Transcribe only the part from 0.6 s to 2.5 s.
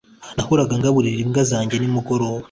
ngaburira imbwa zanjye nimugoroba